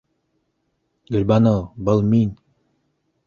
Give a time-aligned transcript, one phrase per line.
[1.15, 2.35] Гөлбаныу, был мин...